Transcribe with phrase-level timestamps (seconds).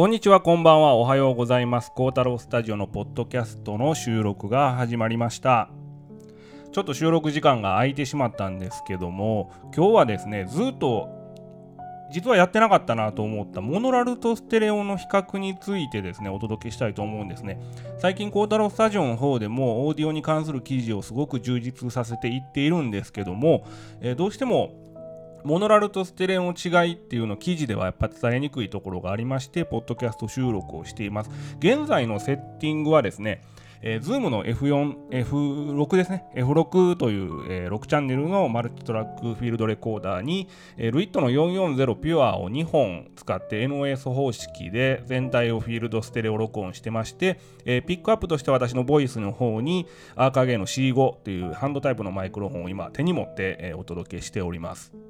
[0.00, 1.92] こんにちは、こんばんは、おはようございます。
[1.94, 5.68] 孝太郎スタジオのポッドキャストの収録が始まりました。
[6.72, 11.10] ちょっと収録時間が空いてしまったんですけども、今日はですね、ずっと
[12.10, 17.60] 実はやってなかったなと思ったモノラルとステレオの比較についてですね、お届けしたいと思うんですね。
[17.98, 23.66] 最近、孝太郎スタジオの方でもオーディオに関する記事をすごく充実させていっているんですけども、
[24.00, 24.72] えーどうしても
[25.44, 31.30] モノラルとステレオの違いっていうの記事ではやっぱ伝えにくいところがありまして、ポッドキャスト収録をしています。
[31.58, 33.42] 現在のセッティングはですね、
[33.82, 36.24] えー、Zoom の F4、F6 ですね。
[36.34, 49.86] F6 という、えー6チャンネルのマルチトラックフィールドレコーダーに、えー、ルイットの440ピュアを2本使って NOS 方式で全体をフィールドステレオ録音してまして、えーピックアップとして私のボイスの方に
[50.16, 55.09] アーカーゲイの C5 というハンドタイプのマイクロフォンを今手に持って、えーお届けしております。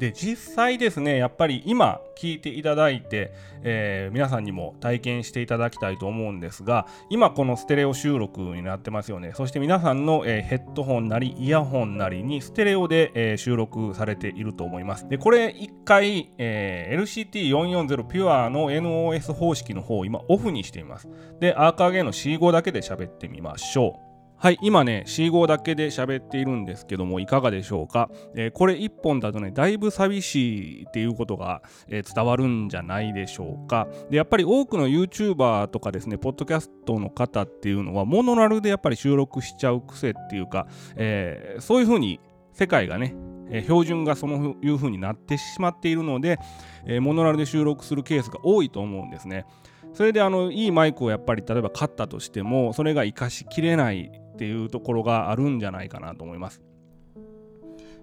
[0.00, 9.32] で実際ですねやっぱり今聞いていただいて、えー皆さんにも体験していただきたいと思うんですが今このステレオ収録になってますよね。
[9.36, 15.06] そして皆さんの、えーヘッドホンなりイヤホンなりにステレオで、えー収録されていると思います。
[15.06, 21.08] でこれ1回、えー LCT440 ピュアの NOS 方式の方を今オフにしています。
[21.40, 24.09] でアーカーゲイの C5 だけで喋ってみましょう。
[24.42, 28.08] はい、今ね、C5 だけで喋っているんですけども、いかがでしょうか？
[28.34, 33.86] えーこれ1本だとね、だいぶ寂しいっていうことが、えー伝わるんじゃないでしょうか？
[34.08, 42.18] で、やっぱり多くの YouTuber とかですね、ポッドキャストの方っていうのは、モノラルでやっぱり収録しちゃう癖っていうか、えーそういうふうに
[42.54, 43.14] 世界がね、
[43.50, 46.38] え標準がそういう風になってしまっているので、
[46.86, 49.44] えーモノラルで収録するケースが多いと思うんですね。
[49.92, 56.62] それであのいいマイクをやっぱり例えば買ったとしてもそれが活かしきれないっていうところがあるんじゃないかなと思います。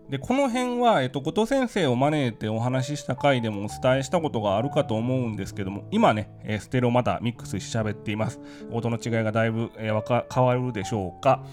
[0.07, 8.39] でこの辺は、えっと、後藤先生を招いてお話しした回でもお伝えしたことがあるかと思うんですけども今ね、えステレオまたミックスし喋っています
[8.71, 11.43] 音の違いがだいぶ、えー変わるでしょうか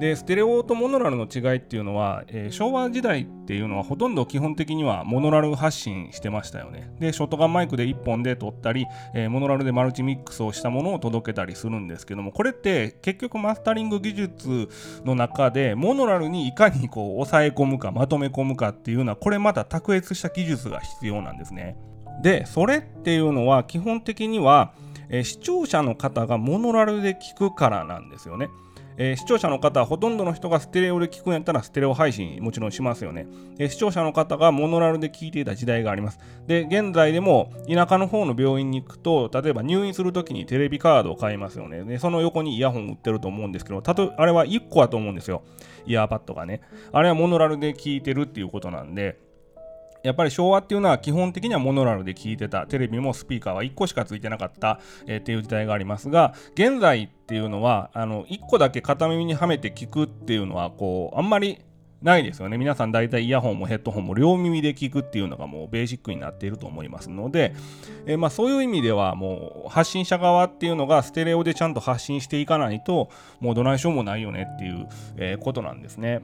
[0.00, 6.92] でステレオとモノラルの違いっていうのは、えー昭和時代っていうのはほとんど基本的にはモノラル発信してましたよね。
[6.98, 14.68] でショートガンマイクで1本で撮ったり、えーモノラルでマルチミックスをしたものを届けたりするんですけどもこれって結局マスタリング技術
[15.04, 21.76] の中でモノラルにいかにこう抑え込むかまとめ込むかっていうのはこれまた卓越した技術が必要なんですね。
[22.22, 24.72] でそれっていうのは基本的には、
[25.08, 28.48] えー視聴者の方がモノラルで聞くからなんですよね。
[28.96, 33.26] えー視聴者の方ほとんどの人がステレオで聞くんやったらステレオ配信もちろんしますよね、
[33.58, 36.18] えー視聴者の方がモノラルで聞いていた時代があります。
[36.46, 41.82] で現在でも田舎の方の病院に行くと例えば入院するときにテレビカードを買いますよね。
[41.84, 45.42] でその横にイヤホン売ってると思うんですけどたとあれは1個だと思うんですよ。
[45.86, 46.60] イヤーパッドがね。
[46.92, 49.31] あれはモノラルで聞いてるっていうことなんで。
[50.02, 52.66] やっぱり昭和っていうのは基本的にはモノラルで聞いてた。
[52.66, 61.60] テレビもスピーカーは1個しかついてなかった、えーっていう時代がありますが現在っていうのはあの1個だけ片耳にはめて聞くっていうのはこうあんまり
[62.02, 62.58] ないですよね。
[62.58, 67.54] 皆さん大体イヤホンもヘッドホンも両耳で聞くっていうのがもうベーシックになっていると思いますので、
[68.06, 73.08] えーまあ、そういう意味ではもう発信者側っていうのがステレオでちゃんと発信していかないと
[73.40, 76.22] もうどないしようもないよねっていう、えことなんですね。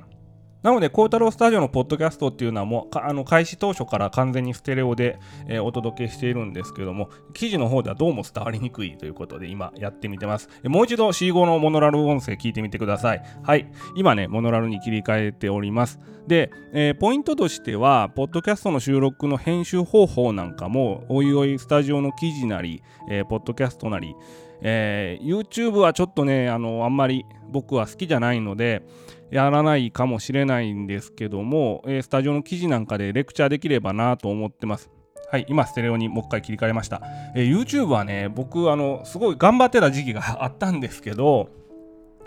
[0.63, 10.49] なので、孝太郎スタジオのポッドキャストっていうのはもうあの開始当初から完全にステレオで、えーお届けしているんですけども、記事の方ではどうも伝わりにくいということで今やってみてます。
[10.65, 13.23] もう一度 C5 のモノラル音声聞いてみてください。
[13.45, 13.71] はい。
[13.95, 16.01] 今ね、モノラルに切り替えております。
[16.27, 24.17] で、えーポイントとしては、ポッドキャストの収録の編集方法なんかも、おいおいスタジオの記事なり、えーポッドキャストなり、
[24.63, 28.83] えー YouTube はちょっとね、あの、あんまり僕は好きじゃないので、
[29.31, 34.91] やらないかもしれないんですけども、えースタジオの記事なんかでレクチャーできればなと思ってます。
[35.31, 37.03] はい、今ステレオにもう一回切り替えました。
[37.35, 41.51] えー YouTube はね、僕、あの、すごい頑張ってた時期があったんですけど、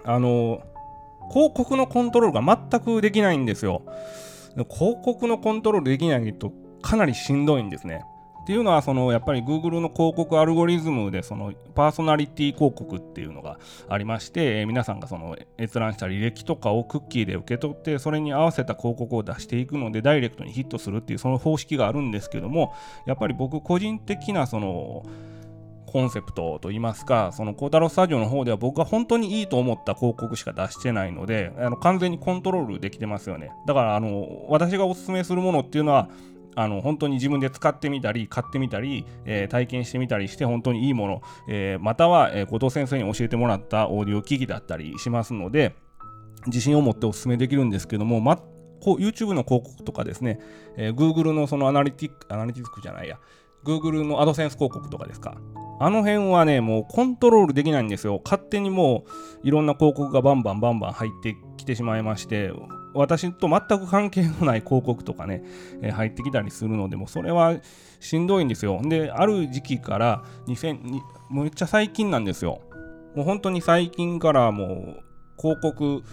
[0.04, 0.62] あの、
[1.32, 3.84] 広告のコントロールが全くできないんですよ。
[4.70, 6.52] 広告のコントロールできないと
[6.82, 8.04] かなりしんどいんですね。
[8.44, 22.74] っていうのはそのやっぱり Google の広告アルゴリズムでそのパーソナリティ広告っていうのがありまして、え皆さんがその閲覧した履歴とかをクッキーで受け取ってそれに合わせた広告を出していくのでダイレクトにヒットするっていうその方式があるんですけども
[23.06, 25.06] やっぱり僕個人的なその
[25.92, 33.52] コンセプトといいますか、その孝太郎スタジオの方では僕が本当にいいと思った広告しか出してないので、あの完全にコントロールできてますよね。
[33.68, 36.10] だから、あの私がおすすめするものっていうのは、
[36.56, 45.76] あの本当に自分で使ってみたり、買ってみたり、えー体験してみたりして、本当にいいもの、えーまたは、えー後藤先生に教えてもらったオーディオ機器だったりしますので、
[46.48, 50.40] 自信を持ってお勧めできるんですけども、ま、こう YouTube の広告とかですね、
[50.78, 53.18] えー Google のそのアナリティック、アナリティックじゃないや、
[53.64, 55.36] Google の AdSense 広告とかですか。
[55.80, 58.22] あの辺はね、もうコントロールできないんですよ。
[58.24, 59.04] 勝手にも
[59.44, 62.52] ういろんな広告がバンバンバンバン入ってきてしまいまして、
[62.94, 65.44] 私と全く関係のない広告とかね、
[65.82, 67.56] えー、入ってきたりするので、もうそれは
[68.00, 68.82] しんどいんですよ。
[68.84, 72.62] で、ある時期から2000、めっちゃ最近なんですよ。
[73.16, 75.04] もう本当に最近からもう
[75.38, 76.04] 広告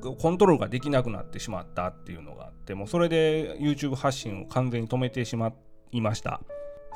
[0.00, 5.52] コントロールができなくなってしまったっていうのがあってもうそれで YouTube 発信を完全に止めてしま
[5.90, 6.40] いました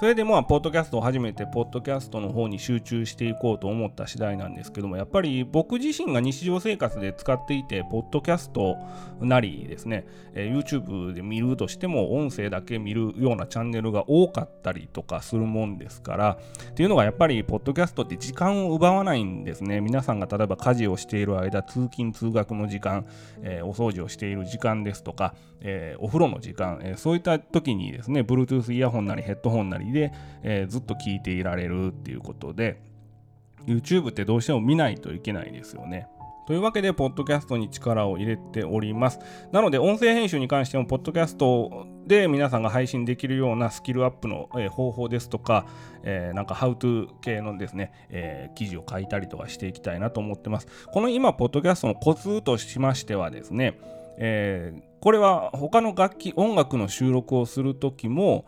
[0.01, 8.79] それでまあ、ポッドキャストを始めて、ポッドキャストの方に集中していこうと思った次第なんですけども、やっぱり僕自身が日常生活で使っていて、ポッドキャスト
[9.21, 16.39] なりですね、えー、YouTube で見るとしても、音声だけ見るようなチャンネルが多かったりとかするもんですから、
[16.71, 19.83] っていうのがやっぱり、ポッドキャストって時間を奪わないんですね。
[19.83, 23.05] 皆さんが例えば家事をしている間、通勤・通学の時間、
[23.43, 32.81] えー、お掃除をしている時間ですとか、えー、お風呂の時間、えそういった時にですね、Bluetooth イヤホンなりヘッドホンなりで、えー、ずっと聞いていられるっていうことで
[33.67, 36.09] YouTube ってどうしても見ないといけないですよね。
[36.47, 39.21] というわけで、ポッドキャストに力を入れております。
[39.53, 45.67] なので、音声編集に関しても、ポッドキャストで皆さんが配信できるようなスキルアップの、え、方法ですとか、
[46.03, 50.67] えー、なんか、ハウトゥー系のですね、えー、記事を書いたりとかしていきたいなと思ってます。
[50.93, 53.79] この今、ポッドキャストのコツとしましてはですね、
[54.19, 58.45] えこれは他の楽器、音楽の収録をするときも、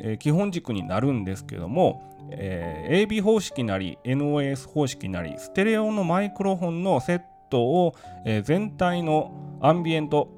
[0.00, 7.94] え、基本軸になるんですけども、えー、AB 方式なり NOS 方式なりステレオのマイクロフォンのセットを、
[8.24, 10.28] えー、全体のアンビエント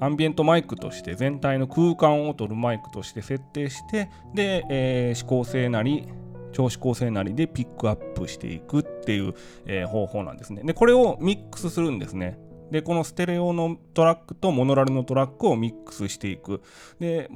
[0.00, 6.08] アンビエントマイクとして全体の空間を取るマイクとして設定してで、えー、指向性なり
[6.52, 9.34] 超指向性なりでピックアップしていくっていう、
[9.66, 10.62] え、方法なんですね。
[10.64, 12.38] でこれをミックスするんですね。
[12.70, 16.62] でこのステレオのトラックとモノラルのトラックをミックスしていく。
[17.00, 17.28] で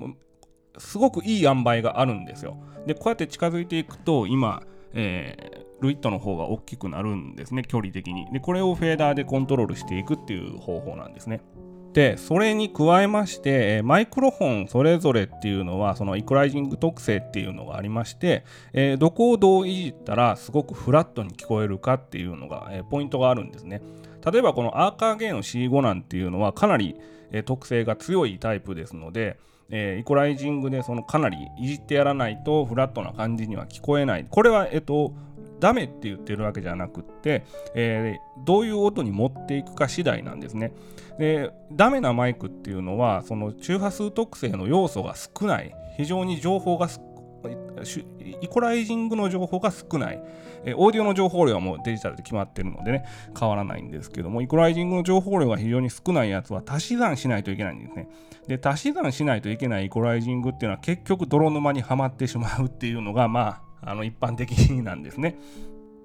[0.79, 2.57] すごくいい塩梅があるんですよ。
[2.87, 4.63] で、こうやって近づいていくと、今、
[4.95, 8.31] えー、ルイットの方が大きくなるんですね、距離的に。
[8.33, 11.41] で、これをフェーダーでコントロールしていくっていう方法なんですね。
[11.93, 23.83] で、それに加えまして、マイクロフォンそれぞれっていうのは、そのイクライジング特性っていうのがありまして、えー、どこをどういじったらすごくフラットに聞こえるかっていうのが、えー、ポイントがあるんですね。
[24.25, 26.97] 例えばこのアーカーゲイの C5 なんていうのはかなり、
[27.31, 29.39] えー、特性が強いタイプですので、
[29.73, 34.27] えー、イコライジングでそのかなりいじってやらないとフラットな感じには聞こえない。
[34.29, 35.13] これは、えっと、
[35.59, 40.73] ダメって言ってるわけじゃなくって、えー、どういう音に持っていくか次第なんですね。
[41.19, 47.01] で、ダメなマイクっていうのは、その周波数特性の要素が少ない、非常に情報が少
[48.41, 50.23] イコライジングの情報が少ない。
[50.65, 53.05] えオーディオの情報量はもうデジタルで決まってるのでね、
[53.39, 58.09] 変わらないんですけども、イコライジングの情報量が非常に少ないやつは足し算しないといけないんですね。
[58.47, 64.53] で、足し算しないといけないイコライジングっていうのは結局泥沼にはまってしまうっていうのが、まあ、あの一般的
[64.83, 65.37] なんですね。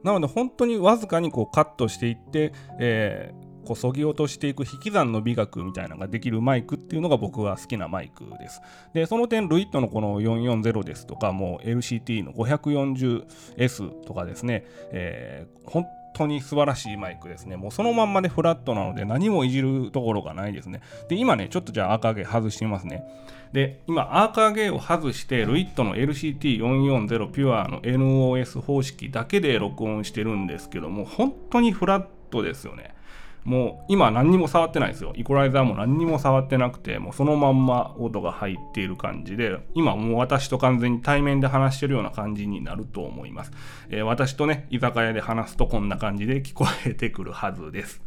[0.04, 8.62] なので本当にわずかにこうカットしていって、えーこそぎ落としていく引き算の美学みたいなのができるマイクっていうのが僕は好きなマイクです。
[8.94, 17.58] で、その点、ルイットのこの440ですとか、もう LCT の 540S とかですね、えー、本当に素晴らしいマイクですね。
[17.58, 20.80] もうそのまんまでフラットなので何もいじるところがないですね。
[21.10, 23.04] で、今ね、ちょっとじゃあアーカーゲー外してみますね。
[23.52, 32.96] で、今アーカーゲーを外して、ルイットの LCT440 ピュアの NOS 方式だけで録音してるんですけども、本当にフラットですよね。
[33.44, 35.14] もう今何にも触ってないですよ。
[35.16, 43.52] イコライザーも何にも触ってなくて、もうそのまんま音が入っている感じで、今もう私と完全に対面で話してるような感じになると思います。
[43.90, 48.02] えー、私とね、居酒屋で話すとこんな感じで聞こえてくるはずです。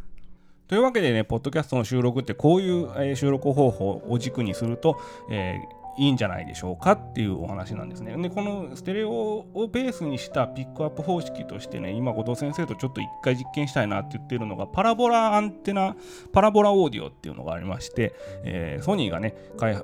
[0.67, 8.15] というわけでね、ポッドキャストの収録ってこういう、収録方法を軸にすると、えーいいんじゃないでしょうかっていうお話なんですね。
[8.17, 15.95] で、このステレオをベースにしたピックアップ方式としてね、今、後藤先生とちょっと一回実験したいなって言ってるのが、パラボラアンテナ、
[16.31, 19.35] パラボラオーディオっていうのがありまして、えー、ソニーがね、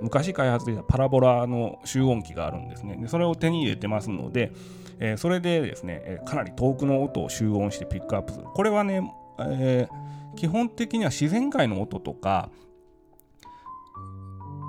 [0.01, 2.97] 昔開発できたパラボラの集音機があるんですね。
[2.97, 4.51] で、それを手に入れてますので、
[4.99, 8.45] えー、それでですね、かなり遠くの音を集音してピックアップする。
[8.45, 9.01] これはね、
[9.39, 12.49] えー、基本的には自然界の音とか、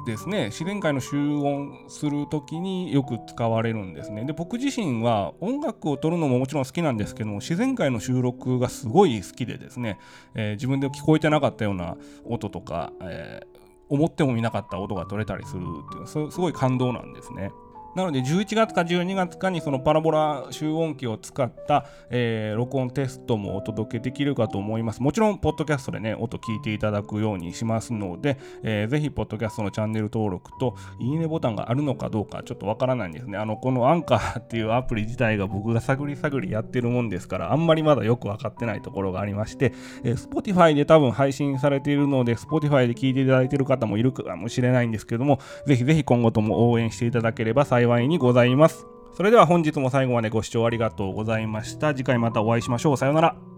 [0.08, 4.24] ですね自然界の集音する時によく使われるんですね。
[4.24, 9.98] で僕自身は音楽を撮るのももちろん好きなんですけども自然界の収録がすごい好きでですね、
[10.34, 13.58] えー、自分で聞こえてなかったような音とか、えー、
[13.90, 17.50] 思ってもみなかった音が取れたりするっていうすごい感動なんですね。
[17.98, 25.02] なので11月か12月かにそのパラボラ集音機を使った、えー、録音テストもお届けできるかと思います。
[25.02, 33.36] もちろん、ポッドキャストでね、音聞いていただくようにしますので、えー、ぜひ、ポッドキャストのチャンネル登録と、いいねボタンがあるのかどうか、ちょっとわからないんですね。
[33.36, 39.72] あの、このアンカーっていうアプリ自体が僕が探り探りやってるもんですから、あんまりまだよくわかってないところがありまして、
[40.04, 48.86] えー、Spotify で多分配信されているので、Spotify で聞いていただいている方もいるかもしれないんですけども、ぜひぜひ今後とも応援していただければ幸い幸いにございます。
[49.14, 51.94] それでは本日も最後までご視聴ありがとうございました。
[51.94, 52.96] 次回またお会いしましょう。
[52.98, 53.57] さようなら。